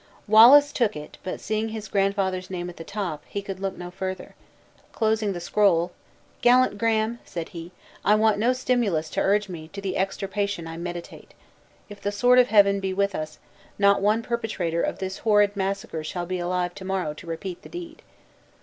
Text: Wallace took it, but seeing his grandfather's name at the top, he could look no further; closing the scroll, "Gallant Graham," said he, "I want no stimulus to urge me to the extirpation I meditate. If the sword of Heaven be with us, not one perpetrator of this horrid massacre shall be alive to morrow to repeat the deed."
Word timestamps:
Wallace 0.27 0.71
took 0.71 0.95
it, 0.95 1.19
but 1.23 1.39
seeing 1.39 1.69
his 1.69 1.87
grandfather's 1.87 2.49
name 2.49 2.71
at 2.71 2.77
the 2.77 2.83
top, 2.83 3.21
he 3.27 3.39
could 3.39 3.59
look 3.59 3.77
no 3.77 3.91
further; 3.91 4.33
closing 4.93 5.31
the 5.33 5.39
scroll, 5.39 5.91
"Gallant 6.41 6.79
Graham," 6.79 7.19
said 7.23 7.49
he, 7.49 7.71
"I 8.03 8.15
want 8.15 8.39
no 8.39 8.51
stimulus 8.51 9.11
to 9.11 9.19
urge 9.21 9.47
me 9.47 9.67
to 9.73 9.79
the 9.79 9.97
extirpation 9.97 10.65
I 10.65 10.75
meditate. 10.75 11.35
If 11.87 12.01
the 12.01 12.11
sword 12.11 12.39
of 12.39 12.47
Heaven 12.47 12.79
be 12.79 12.95
with 12.95 13.13
us, 13.13 13.37
not 13.77 14.01
one 14.01 14.23
perpetrator 14.23 14.81
of 14.81 14.97
this 14.97 15.19
horrid 15.19 15.55
massacre 15.55 16.03
shall 16.03 16.25
be 16.25 16.39
alive 16.39 16.73
to 16.73 16.83
morrow 16.83 17.13
to 17.13 17.27
repeat 17.27 17.61
the 17.61 17.69
deed." 17.69 18.01